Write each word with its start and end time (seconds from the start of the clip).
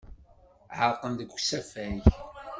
Ɛerqen 0.79 1.13
deg 1.19 1.31
usafag. 1.37 2.01